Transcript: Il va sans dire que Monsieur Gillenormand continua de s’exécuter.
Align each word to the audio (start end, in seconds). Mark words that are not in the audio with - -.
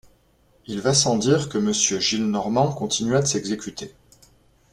Il 0.65 0.81
va 0.81 0.95
sans 0.95 1.15
dire 1.15 1.47
que 1.47 1.59
Monsieur 1.59 1.99
Gillenormand 1.99 2.71
continua 2.73 3.21
de 3.21 3.27
s’exécuter. 3.27 3.93